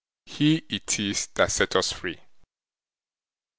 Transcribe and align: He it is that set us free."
He 0.25 0.63
it 0.67 0.97
is 0.99 1.27
that 1.35 1.51
set 1.51 1.75
us 1.75 1.91
free." 1.91 2.19